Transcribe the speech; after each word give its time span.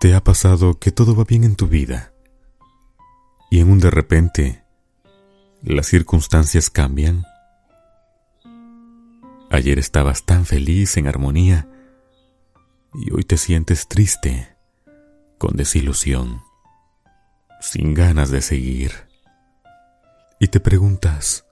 ¿Te 0.00 0.14
ha 0.14 0.24
pasado 0.24 0.80
que 0.80 0.90
todo 0.90 1.14
va 1.14 1.24
bien 1.24 1.44
en 1.44 1.54
tu 1.54 1.68
vida 1.68 2.12
y 3.50 3.60
en 3.60 3.70
un 3.70 3.78
de 3.78 3.90
repente 3.90 4.64
las 5.62 5.86
circunstancias 5.86 6.70
cambian? 6.70 7.24
Ayer 9.48 9.78
estabas 9.78 10.24
tan 10.24 10.46
feliz, 10.46 10.96
en 10.96 11.06
armonía, 11.06 11.68
y 12.94 13.12
hoy 13.12 13.22
te 13.22 13.36
sientes 13.36 13.86
triste, 13.86 14.56
con 15.38 15.56
desilusión, 15.56 16.42
sin 17.60 17.94
ganas 17.94 18.30
de 18.30 18.40
seguir. 18.40 18.92
Y 20.40 20.48
te 20.48 20.58
preguntas, 20.58 21.46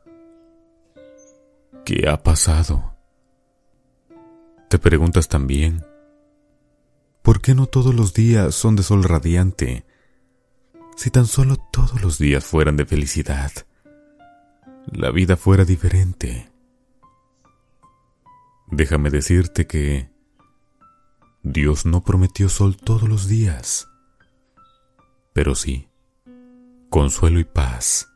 ¿qué 1.84 2.08
ha 2.08 2.22
pasado? 2.22 2.96
Te 4.68 4.78
preguntas 4.78 5.28
también, 5.28 5.84
¿Por 7.30 7.40
qué 7.40 7.54
no 7.54 7.68
todos 7.68 7.94
los 7.94 8.12
días 8.12 8.56
son 8.56 8.74
de 8.74 8.82
sol 8.82 9.04
radiante? 9.04 9.86
Si 10.96 11.10
tan 11.10 11.26
solo 11.26 11.54
todos 11.70 12.02
los 12.02 12.18
días 12.18 12.44
fueran 12.44 12.76
de 12.76 12.84
felicidad, 12.84 13.52
la 14.90 15.12
vida 15.12 15.36
fuera 15.36 15.64
diferente. 15.64 16.50
Déjame 18.66 19.10
decirte 19.10 19.68
que 19.68 20.10
Dios 21.44 21.86
no 21.86 22.02
prometió 22.02 22.48
sol 22.48 22.76
todos 22.76 23.08
los 23.08 23.28
días, 23.28 23.88
pero 25.32 25.54
sí 25.54 25.88
consuelo 26.88 27.38
y 27.38 27.44
paz 27.44 28.08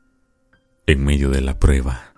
en 0.87 1.05
medio 1.05 1.31
de 1.31 1.41
la 1.41 1.61
prueba. 1.61 2.15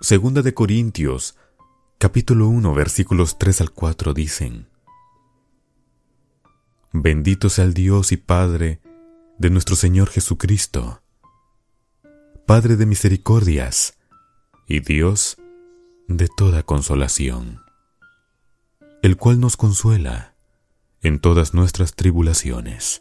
Segunda 0.00 0.42
de 0.42 0.52
Corintios 0.54 1.36
capítulo 2.04 2.48
1, 2.48 2.74
versículos 2.74 3.38
3 3.38 3.62
al 3.62 3.70
4 3.70 4.12
dicen, 4.12 4.68
Bendito 6.92 7.48
sea 7.48 7.64
el 7.64 7.72
Dios 7.72 8.12
y 8.12 8.18
Padre 8.18 8.82
de 9.38 9.48
nuestro 9.48 9.74
Señor 9.74 10.10
Jesucristo, 10.10 11.00
Padre 12.44 12.76
de 12.76 12.84
misericordias 12.84 13.96
y 14.68 14.80
Dios 14.80 15.38
de 16.06 16.28
toda 16.28 16.62
consolación, 16.62 17.62
el 19.02 19.16
cual 19.16 19.40
nos 19.40 19.56
consuela 19.56 20.34
en 21.00 21.20
todas 21.20 21.54
nuestras 21.54 21.94
tribulaciones, 21.94 23.00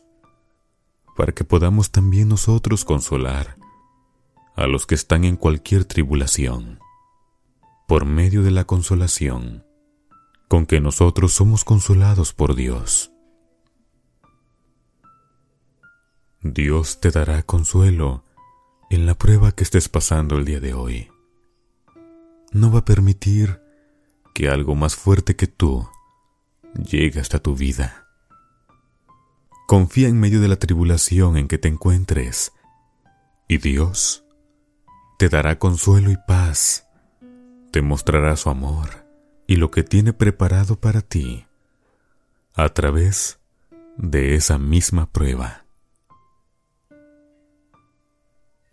para 1.18 1.34
que 1.34 1.44
podamos 1.44 1.92
también 1.92 2.30
nosotros 2.30 2.86
consolar 2.86 3.58
a 4.56 4.66
los 4.66 4.86
que 4.86 4.96
están 4.96 5.26
en 5.26 5.36
cualquier 5.36 5.84
tribulación 5.84 6.80
por 7.94 8.06
medio 8.06 8.42
de 8.42 8.50
la 8.50 8.64
consolación 8.64 9.68
con 10.48 10.66
que 10.66 10.82
nosotros 10.82 11.32
somos 11.32 11.64
consolados 11.64 12.34
por 12.34 12.56
Dios. 12.56 13.12
Dios 16.42 17.00
te 17.02 17.12
dará 17.12 17.44
consuelo 17.44 18.26
en 18.90 19.06
la 19.06 19.14
prueba 19.14 19.52
que 19.52 19.64
estés 19.64 19.90
pasando 19.90 20.38
el 20.38 20.44
día 20.44 20.60
de 20.60 20.74
hoy. 20.74 21.12
No 22.52 22.72
va 22.72 22.80
a 22.80 22.86
permitir 22.86 23.62
que 24.34 24.50
algo 24.50 24.74
más 24.74 24.96
fuerte 24.96 25.36
que 25.36 25.46
tú 25.46 25.88
llegue 26.74 27.20
hasta 27.20 27.38
tu 27.38 27.56
vida. 27.56 28.08
Confía 29.68 30.08
en 30.08 30.20
medio 30.20 30.42
de 30.42 30.48
la 30.48 30.58
tribulación 30.58 31.38
en 31.38 31.48
que 31.48 31.60
te 31.60 31.68
encuentres 31.68 32.54
y 33.48 33.60
Dios 33.60 34.26
te 35.20 35.30
dará 35.30 35.60
consuelo 35.60 36.10
y 36.10 36.18
paz 36.28 36.83
te 37.74 37.82
mostrará 37.82 38.36
su 38.36 38.52
amor 38.52 39.04
y 39.48 39.56
lo 39.56 39.72
que 39.72 39.82
tiene 39.82 40.14
preparado 40.14 40.80
para 40.80 41.02
ti 41.02 41.48
a 42.54 42.70
través 42.70 43.40
de 43.98 44.36
esa 44.36 44.60
misma 44.60 45.08
prueba. 45.08 45.66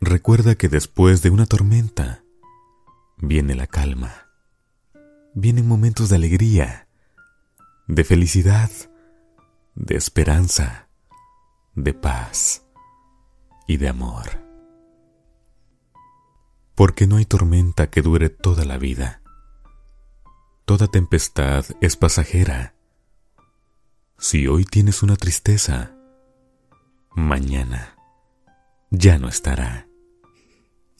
Recuerda 0.03 0.55
que 0.55 0.69
después 0.69 1.23
de 1.23 1.31
una 1.31 1.47
tormenta 1.47 2.23
viene 3.17 3.55
la 3.55 3.67
calma, 3.67 4.29
vienen 5.33 5.67
momentos 5.67 6.11
de 6.11 6.17
alegría, 6.17 6.87
de 7.87 8.05
felicidad, 8.05 8.71
de 9.77 9.97
esperanza, 9.97 10.89
de 11.75 11.95
paz 11.95 12.67
y 13.67 13.79
de 13.79 13.89
amor 13.89 14.50
porque 16.81 17.07
no 17.07 17.17
hay 17.17 17.27
tormenta 17.27 17.91
que 17.91 18.01
dure 18.01 18.31
toda 18.31 18.65
la 18.65 18.79
vida. 18.79 19.21
Toda 20.65 20.87
tempestad 20.87 21.67
es 21.83 21.95
pasajera. 21.95 22.75
Si 24.17 24.47
hoy 24.47 24.65
tienes 24.65 25.03
una 25.03 25.17
tristeza, 25.17 25.95
mañana 27.15 27.99
ya 28.91 29.19
no 29.19 29.29
estará. 29.29 29.89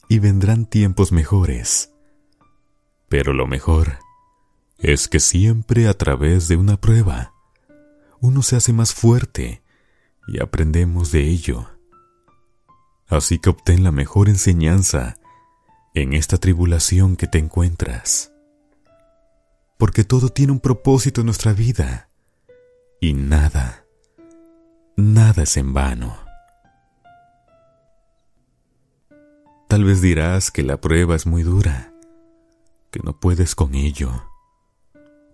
Y 0.07 0.19
vendrán 0.19 0.67
tiempos 0.67 1.11
mejores. 1.11 1.91
Pero 3.09 3.33
lo 3.33 3.47
mejor 3.47 3.97
es 4.77 5.07
que 5.07 5.19
siempre 5.19 5.87
a 5.87 5.95
través 5.95 6.47
de 6.47 6.57
una 6.57 6.79
prueba, 6.79 7.33
uno 8.19 8.43
se 8.43 8.55
hace 8.55 8.71
más 8.71 8.93
fuerte 8.93 9.63
y 10.27 10.43
aprendemos 10.43 11.11
de 11.11 11.23
ello. 11.23 11.71
Así 13.07 13.39
que 13.39 13.49
obtén 13.49 13.83
la 13.83 13.91
mejor 13.91 14.29
enseñanza 14.29 15.17
en 15.93 16.13
esta 16.13 16.37
tribulación 16.37 17.15
que 17.15 17.27
te 17.27 17.37
encuentras. 17.37 18.31
Porque 19.77 20.03
todo 20.03 20.29
tiene 20.29 20.53
un 20.53 20.59
propósito 20.59 21.21
en 21.21 21.25
nuestra 21.25 21.53
vida 21.53 22.09
y 22.99 23.13
nada, 23.13 23.85
nada 24.95 25.43
es 25.43 25.57
en 25.57 25.73
vano. 25.73 26.17
Tal 29.67 29.83
vez 29.83 30.01
dirás 30.01 30.51
que 30.51 30.63
la 30.63 30.79
prueba 30.79 31.15
es 31.15 31.25
muy 31.25 31.43
dura, 31.43 31.93
que 32.91 32.99
no 33.03 33.19
puedes 33.19 33.55
con 33.55 33.73
ello, 33.73 34.11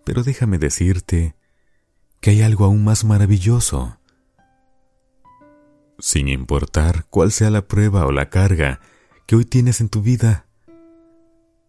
pero 0.06 0.24
déjame 0.24 0.58
decirte 0.60 1.36
que 2.22 2.30
hay 2.32 2.42
algo 2.42 2.66
aún 2.66 2.84
más 2.84 3.04
maravilloso. 3.04 3.98
Sin 6.00 6.28
importar 6.28 7.06
cuál 7.10 7.32
sea 7.32 7.50
la 7.50 7.68
prueba 7.68 8.06
o 8.06 8.12
la 8.12 8.30
carga 8.30 8.80
que 9.26 9.36
hoy 9.36 9.46
tienes 9.46 9.82
en 9.82 9.90
tu 9.90 10.02
vida, 10.02 10.47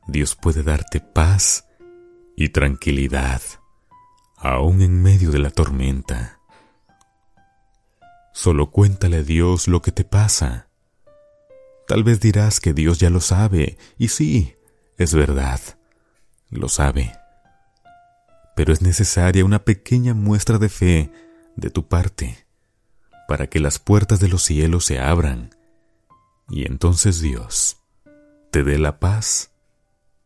Dios 0.08 0.34
puede 0.34 0.62
darte 0.64 1.00
paz 1.00 1.68
y 2.36 2.48
tranquilidad, 2.48 3.40
aún 4.36 4.82
en 4.82 5.02
medio 5.02 5.30
de 5.30 5.38
la 5.38 5.50
tormenta. 5.50 6.40
Solo 8.32 8.70
cuéntale 8.70 9.18
a 9.18 9.22
Dios 9.22 9.68
lo 9.68 9.82
que 9.82 9.92
te 9.92 10.04
pasa. 10.04 10.68
Tal 11.86 12.02
vez 12.02 12.20
dirás 12.20 12.58
que 12.58 12.72
Dios 12.72 12.98
ya 12.98 13.10
lo 13.10 13.20
sabe, 13.20 13.78
y 13.98 14.08
sí, 14.08 14.56
es 14.96 15.14
verdad, 15.14 15.60
lo 16.50 16.68
sabe. 16.68 17.12
Pero 18.56 18.72
es 18.72 18.82
necesaria 18.82 19.44
una 19.44 19.64
pequeña 19.64 20.14
muestra 20.14 20.58
de 20.58 20.68
fe 20.68 21.12
de 21.54 21.70
tu 21.70 21.86
parte 21.86 22.48
para 23.28 23.46
que 23.46 23.60
las 23.60 23.78
puertas 23.78 24.20
de 24.20 24.28
los 24.28 24.42
cielos 24.42 24.86
se 24.86 24.98
abran 24.98 25.50
y 26.48 26.66
entonces 26.66 27.20
Dios 27.20 27.76
te 28.50 28.62
dé 28.62 28.78
la 28.78 28.98
paz 28.98 29.52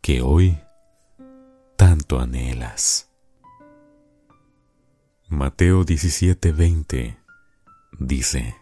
que 0.03 0.21
hoy 0.21 0.59
tanto 1.77 2.19
anhelas. 2.19 3.09
Mateo 5.29 5.85
17:20 5.85 7.17
dice, 8.01 8.57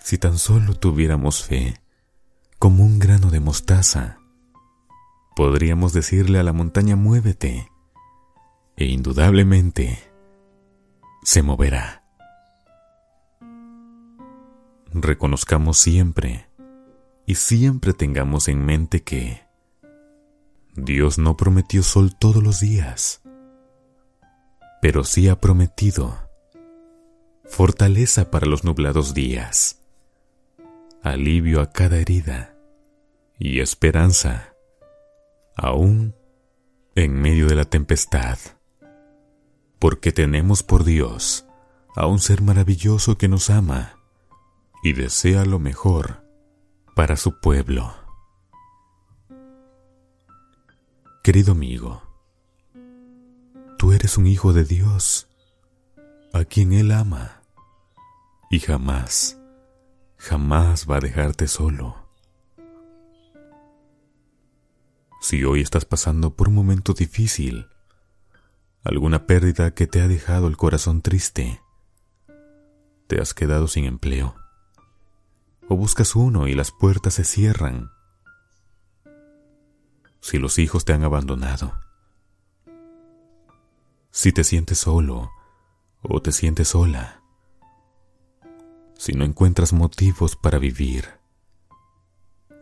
Si 0.00 0.18
tan 0.18 0.38
solo 0.38 0.74
tuviéramos 0.74 1.44
fe, 1.44 1.80
como 2.58 2.84
un 2.84 2.98
grano 2.98 3.30
de 3.30 3.38
mostaza, 3.38 4.18
podríamos 5.36 5.92
decirle 5.92 6.40
a 6.40 6.42
la 6.42 6.52
montaña 6.52 6.96
muévete, 6.96 7.70
e 8.76 8.86
indudablemente 8.86 10.02
se 11.22 11.42
moverá. 11.42 12.02
Reconozcamos 14.92 15.78
siempre 15.78 16.46
y 17.26 17.34
siempre 17.34 17.92
tengamos 17.92 18.46
en 18.46 18.64
mente 18.64 19.02
que 19.02 19.42
Dios 20.76 21.18
no 21.18 21.36
prometió 21.36 21.82
sol 21.82 22.16
todos 22.16 22.42
los 22.42 22.60
días, 22.60 23.20
pero 24.80 25.02
sí 25.04 25.28
ha 25.28 25.40
prometido 25.40 26.16
fortaleza 27.44 28.30
para 28.30 28.46
los 28.46 28.62
nublados 28.62 29.12
días, 29.12 29.82
alivio 31.02 31.60
a 31.60 31.70
cada 31.70 31.96
herida 31.98 32.54
y 33.38 33.60
esperanza, 33.60 34.54
aún 35.56 36.14
en 36.94 37.20
medio 37.20 37.46
de 37.48 37.56
la 37.56 37.64
tempestad, 37.64 38.38
porque 39.78 40.12
tenemos 40.12 40.62
por 40.62 40.84
Dios 40.84 41.46
a 41.96 42.06
un 42.06 42.20
ser 42.20 42.42
maravilloso 42.42 43.18
que 43.18 43.28
nos 43.28 43.50
ama 43.50 43.98
y 44.82 44.92
desea 44.92 45.44
lo 45.44 45.58
mejor 45.58 46.25
para 46.96 47.18
su 47.18 47.40
pueblo. 47.40 47.94
Querido 51.22 51.52
amigo, 51.52 52.02
tú 53.76 53.92
eres 53.92 54.16
un 54.16 54.26
hijo 54.26 54.54
de 54.54 54.64
Dios, 54.64 55.28
a 56.32 56.46
quien 56.46 56.72
Él 56.72 56.92
ama, 56.92 57.42
y 58.50 58.60
jamás, 58.60 59.38
jamás 60.16 60.86
va 60.90 60.96
a 60.96 61.00
dejarte 61.00 61.48
solo. 61.48 61.96
Si 65.20 65.44
hoy 65.44 65.60
estás 65.60 65.84
pasando 65.84 66.34
por 66.34 66.48
un 66.48 66.54
momento 66.54 66.94
difícil, 66.94 67.68
alguna 68.84 69.26
pérdida 69.26 69.74
que 69.74 69.86
te 69.86 70.00
ha 70.00 70.08
dejado 70.08 70.48
el 70.48 70.56
corazón 70.56 71.02
triste, 71.02 71.60
te 73.06 73.20
has 73.20 73.34
quedado 73.34 73.68
sin 73.68 73.84
empleo, 73.84 74.34
o 75.68 75.76
buscas 75.76 76.16
uno 76.16 76.46
y 76.46 76.54
las 76.54 76.70
puertas 76.70 77.14
se 77.14 77.24
cierran, 77.24 77.90
si 80.20 80.38
los 80.38 80.58
hijos 80.58 80.84
te 80.84 80.92
han 80.92 81.04
abandonado, 81.04 81.72
si 84.10 84.32
te 84.32 84.44
sientes 84.44 84.78
solo 84.78 85.30
o 86.02 86.20
te 86.20 86.32
sientes 86.32 86.68
sola, 86.68 87.22
si 88.94 89.12
no 89.12 89.24
encuentras 89.24 89.72
motivos 89.72 90.36
para 90.36 90.58
vivir, 90.58 91.06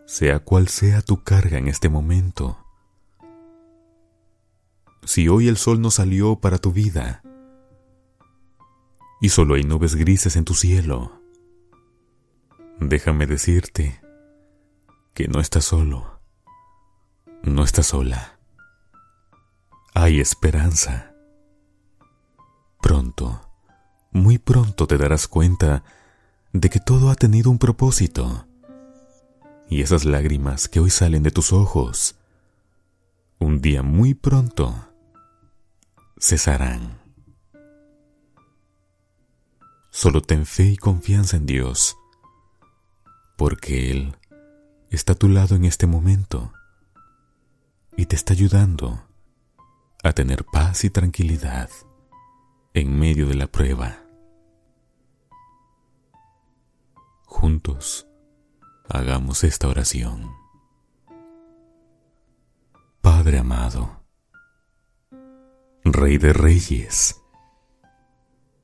sea 0.07 0.41
cual 0.41 0.69
sea 0.69 1.01
tu 1.01 1.23
carga 1.23 1.59
en 1.59 1.69
este 1.69 1.89
momento, 1.89 2.59
si 5.05 5.29
hoy 5.29 5.49
el 5.49 5.57
sol 5.57 5.81
no 5.81 5.91
salió 5.91 6.37
para 6.37 6.59
tu 6.59 6.73
vida 6.73 7.23
y 9.21 9.29
solo 9.29 9.55
hay 9.55 9.65
nubes 9.65 9.95
grises 9.95 10.37
en 10.37 10.45
tu 10.45 10.55
cielo, 10.55 11.24
déjame 12.81 13.27
decirte 13.27 14.01
que 15.15 15.29
no 15.29 15.41
estás 15.41 15.65
solo, 15.65 16.21
no 17.43 17.65
estás 17.65 17.87
sola. 17.87 18.39
Hay 19.95 20.21
esperanza. 20.21 21.15
Pronto, 22.81 23.49
muy 24.11 24.39
pronto 24.39 24.87
te 24.87 24.99
darás 24.99 25.29
cuenta 25.29 25.85
de 26.53 26.71
que 26.71 26.81
todo 26.81 27.11
ha 27.11 27.15
tenido 27.15 27.51
un 27.51 27.59
propósito. 27.59 28.47
Y 29.69 29.83
esas 29.83 30.05
lágrimas 30.05 30.69
que 30.69 30.81
hoy 30.81 30.91
salen 30.91 31.23
de 31.23 31.31
tus 31.31 31.53
ojos, 31.53 32.17
un 33.39 33.61
día 33.61 33.83
muy 33.83 34.15
pronto 34.15 34.75
cesarán. 36.19 37.01
Solo 39.91 40.23
ten 40.23 40.45
fe 40.45 40.65
y 40.65 40.77
confianza 40.77 41.37
en 41.37 41.47
Dios, 41.47 41.97
porque 43.37 43.91
Él 43.91 44.17
está 44.91 45.15
a 45.15 45.17
tu 45.17 45.29
lado 45.29 45.57
en 45.57 45.65
este 45.65 45.87
momento 45.87 46.53
y 47.97 48.07
te 48.07 48.17
está 48.17 48.33
ayudando 48.33 49.03
a 50.03 50.13
tener 50.13 50.45
paz 50.45 50.85
y 50.85 50.91
tranquilidad 50.91 51.71
en 52.75 52.99
medio 52.99 53.27
de 53.27 53.35
la 53.35 53.47
prueba. 53.47 54.05
Juntos, 57.25 58.07
hagamos 58.89 59.45
esta 59.45 59.69
oración. 59.69 60.31
Padre 63.01 63.39
amado, 63.39 64.03
Rey 65.85 66.19
de 66.19 66.33
Reyes 66.33 67.21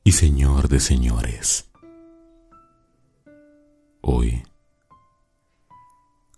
y 0.05 0.13
Señor 0.13 0.69
de 0.69 0.81
Señores. 0.81 1.71
Hoy, 4.01 4.43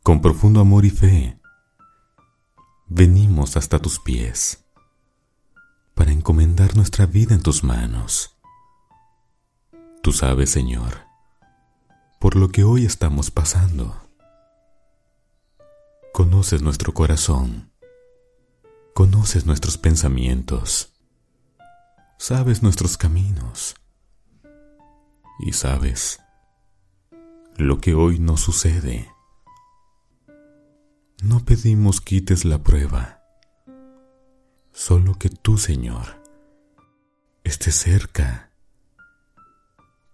con 0.03 0.21
profundo 0.21 0.61
amor 0.61 0.85
y 0.85 0.91
fe, 0.91 1.41
venimos 2.87 3.57
hasta 3.57 3.79
tus 3.79 3.99
pies 3.99 4.65
para 5.95 6.13
encomendar 6.13 6.77
nuestra 6.77 7.07
vida 7.07 7.35
en 7.35 7.43
tus 7.43 7.65
manos. 7.65 8.37
Tú 10.03 10.13
sabes, 10.13 10.51
Señor, 10.51 11.07
por 12.21 12.37
lo 12.37 12.49
que 12.49 12.65
hoy 12.65 12.85
estamos 12.85 13.31
pasando. 13.31 13.97
Conoces 16.13 16.63
nuestro 16.63 16.93
corazón 16.93 17.73
conoces 18.93 19.47
nuestros 19.47 19.79
pensamientos, 19.79 20.93
sabes 22.19 22.63
nuestros 22.63 22.97
caminos 22.97 23.75
y 25.41 25.53
sabes 25.53 26.21
lo 27.57 27.81
que 27.81 27.95
hoy 27.95 28.19
nos 28.19 28.41
sucede. 28.41 29.12
No 31.23 31.39
pedimos 31.45 32.01
quites 32.01 32.45
la 32.45 32.65
prueba, 32.65 33.23
solo 34.73 35.15
que 35.15 35.29
tú, 35.29 35.57
Señor, 35.57 36.21
estés 37.45 37.77
cerca, 37.77 38.51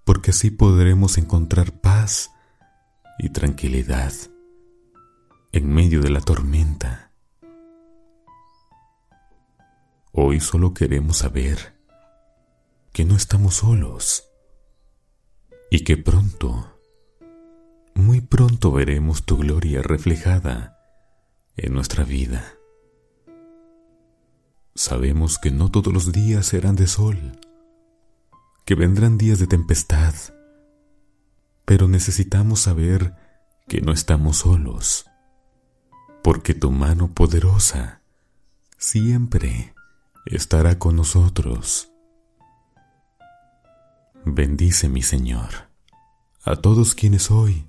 porque 0.05 0.33
así 0.33 0.51
podremos 0.51 1.17
encontrar 1.17 1.73
paz 1.81 2.31
y 3.19 3.31
tranquilidad 3.31 4.13
en 5.53 5.73
medio 5.73 6.03
de 6.03 6.11
la 6.11 6.21
tormenta. 6.21 7.11
Hoy 10.13 10.41
solo 10.41 10.75
queremos 10.75 11.17
saber 11.17 11.75
que 12.93 13.07
no 13.07 13.17
estamos 13.17 13.55
solos 13.55 14.25
y 15.71 15.85
que 15.85 15.97
pronto, 15.97 16.79
muy 17.95 18.21
pronto 18.21 18.73
veremos 18.73 19.25
tu 19.25 19.39
gloria 19.39 19.81
reflejada 19.81 20.78
en 21.59 21.75
nuestra 21.75 22.05
vida. 22.05 22.55
Sabemos 24.75 25.39
que 25.39 25.51
no 25.51 25.71
todos 25.71 25.93
los 25.93 26.13
días 26.13 26.47
serán 26.47 26.77
de 26.77 26.87
sol, 26.87 27.39
que 28.65 28.75
vendrán 28.75 29.19
días 29.19 29.39
de 29.39 29.47
tempestad, 29.47 30.15
pero 31.65 31.89
necesitamos 31.89 32.61
saber 32.61 33.15
que 33.67 33.81
no 33.83 33.93
estamos 33.93 34.39
solos, 34.39 35.05
porque 36.23 36.55
tu 36.55 36.71
mano 36.71 37.13
poderosa 37.13 38.03
siempre 38.79 39.75
estará 40.25 40.79
con 40.79 40.97
nosotros. 40.97 41.91
Bendice 44.25 44.89
mi 44.89 45.03
Señor 45.03 45.69
a 46.45 46.57
todos 46.57 46.95
quienes 46.95 47.31
hoy 47.31 47.67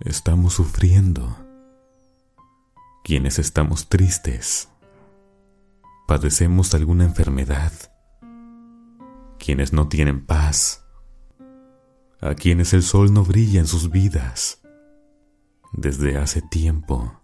estamos 0.00 0.54
sufriendo, 0.54 1.36
quienes 3.02 3.38
estamos 3.38 3.88
tristes, 3.88 4.68
padecemos 6.06 6.74
alguna 6.74 7.04
enfermedad, 7.04 7.72
quienes 9.38 9.72
no 9.72 9.88
tienen 9.88 10.26
paz, 10.26 10.84
a 12.20 12.34
quienes 12.34 12.74
el 12.74 12.82
sol 12.82 13.12
no 13.12 13.24
brilla 13.24 13.60
en 13.60 13.66
sus 13.66 13.90
vidas 13.90 14.60
desde 15.72 16.18
hace 16.18 16.42
tiempo. 16.42 17.20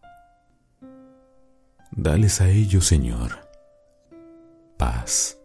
Dales 1.91 2.41
a 2.41 2.49
ellos, 2.49 2.87
Señor, 2.87 3.49
paz 4.77 5.39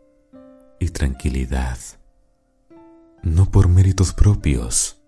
y 0.80 0.90
tranquilidad, 0.90 1.78
no 3.22 3.52
por 3.52 3.68
méritos 3.68 4.14
propios, 4.14 5.02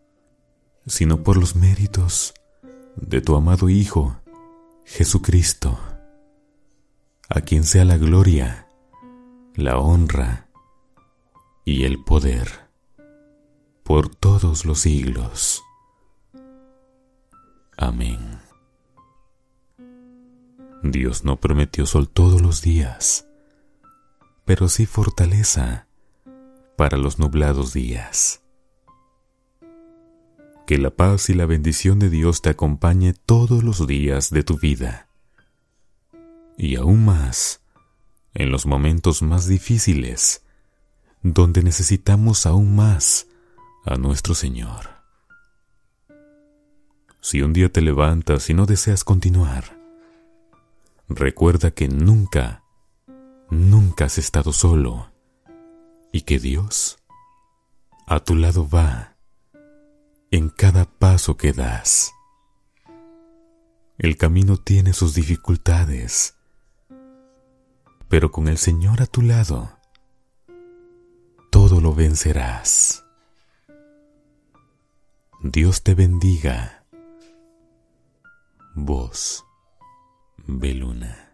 sino 0.86 1.24
por 1.24 1.38
los 1.38 1.56
méritos 1.56 2.34
de 2.96 3.22
tu 3.22 3.36
amado 3.36 3.70
Hijo, 3.70 4.18
Jesucristo, 4.86 5.80
a 7.30 7.42
quien 7.42 7.64
sea 7.64 7.86
la 7.86 7.98
gloria, 7.98 8.68
la 9.56 9.80
honra 9.80 10.48
y 11.66 11.86
el 11.86 12.04
poder 12.04 12.48
por 13.84 14.14
todos 14.14 14.66
los 14.66 14.80
siglos. 14.80 15.64
Amén. 17.78 18.40
Dios 20.84 21.24
no 21.24 21.38
prometió 21.38 21.86
sol 21.86 22.10
todos 22.10 22.42
los 22.42 22.62
días 22.62 23.28
pero 24.46 24.68
sí 24.68 24.86
fortaleza 24.86 25.88
para 26.78 26.98
los 26.98 27.20
nublados 27.20 27.74
días. 27.74 28.43
Que 30.66 30.78
la 30.78 30.92
paz 30.92 31.30
y 31.30 31.34
la 31.34 31.46
bendición 31.46 32.00
de 32.00 32.10
Dios 32.10 32.42
te 32.42 32.50
acompañe 32.50 33.14
todos 33.14 33.64
los 33.64 33.86
días 33.86 34.30
de 34.30 34.44
tu 34.44 34.58
vida. 34.58 35.08
Y 36.58 36.78
aún 36.78 37.04
más, 37.06 37.62
en 38.34 38.52
los 38.52 38.66
momentos 38.66 39.22
más 39.22 39.48
difíciles, 39.48 40.44
donde 41.22 41.64
necesitamos 41.64 42.46
aún 42.46 42.76
más 42.76 43.28
a 43.86 43.96
nuestro 43.96 44.36
Señor. 44.36 44.90
Si 47.22 47.42
un 47.42 47.54
día 47.54 47.72
te 47.72 47.82
levantas 47.82 48.50
y 48.50 48.54
no 48.54 48.66
deseas 48.66 49.04
continuar, 49.04 49.80
recuerda 51.08 51.72
que 51.72 51.88
nunca 51.88 52.64
nunca 53.50 54.06
has 54.06 54.18
estado 54.18 54.52
solo 54.52 55.12
y 56.12 56.22
que 56.22 56.40
Dios 56.40 56.98
a 58.08 58.20
tu 58.20 58.36
lado 58.36 58.68
va 58.68 59.13
en 60.34 60.50
cada 60.50 60.86
paso 60.86 61.38
que 61.38 61.54
das. 61.54 62.12
El 64.00 64.18
camino 64.18 64.58
tiene 64.58 64.94
sus 64.94 65.14
dificultades, 65.14 66.40
pero 68.10 68.32
con 68.32 68.48
el 68.48 68.58
Señor 68.58 69.04
a 69.04 69.06
tu 69.06 69.22
lado, 69.22 69.78
todo 71.52 71.82
lo 71.82 71.94
vencerás. 71.94 73.06
Dios 75.44 75.84
te 75.84 75.94
bendiga. 75.94 76.84
Voz 78.74 79.46
Beluna. 80.48 81.33